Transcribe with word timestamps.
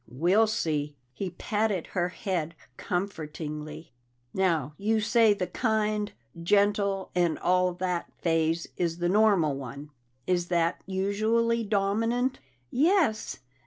"We'll 0.09 0.47
see." 0.47 0.95
He 1.13 1.29
patted 1.29 1.85
her 1.93 2.09
hand 2.09 2.55
comfortingly. 2.75 3.91
"Now, 4.33 4.73
you 4.79 4.99
say 4.99 5.31
the 5.35 5.45
kind, 5.45 6.11
gentle, 6.41 7.11
and 7.13 7.37
all 7.37 7.73
that, 7.75 8.11
phase 8.17 8.65
is 8.77 8.97
the 8.97 9.09
normal 9.09 9.55
one. 9.55 9.91
Is 10.25 10.47
that 10.47 10.81
usually 10.87 11.63
dominant?" 11.63 12.39
"Yes. 12.71 13.41